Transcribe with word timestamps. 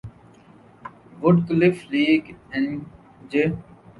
would 1.21 1.35
cliff 1.47 1.77
Lake 1.91 2.23
اینجے 2.53 3.43